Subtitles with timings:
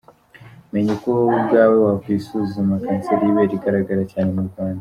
[0.71, 4.79] Menya uko wowe ubwawe wakwisuzuma kanseri y’ ibere igaragara cyane mu Rwanda.